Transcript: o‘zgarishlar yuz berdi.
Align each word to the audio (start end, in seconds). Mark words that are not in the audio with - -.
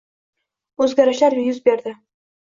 o‘zgarishlar 0.85 1.35
yuz 1.49 1.59
berdi. 1.69 1.93